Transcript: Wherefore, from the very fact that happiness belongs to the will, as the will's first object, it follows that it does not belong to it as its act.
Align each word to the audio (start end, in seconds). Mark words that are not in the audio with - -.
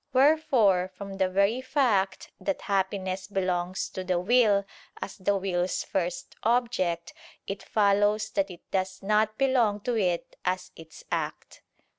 Wherefore, 0.13 0.91
from 0.97 1.17
the 1.17 1.29
very 1.29 1.61
fact 1.61 2.31
that 2.39 2.63
happiness 2.63 3.27
belongs 3.27 3.87
to 3.89 4.03
the 4.03 4.19
will, 4.19 4.65
as 4.99 5.15
the 5.17 5.37
will's 5.37 5.83
first 5.83 6.35
object, 6.41 7.13
it 7.45 7.61
follows 7.61 8.31
that 8.31 8.49
it 8.49 8.61
does 8.71 9.03
not 9.03 9.37
belong 9.37 9.79
to 9.81 9.95
it 9.95 10.37
as 10.43 10.71
its 10.75 11.03
act. 11.11 11.61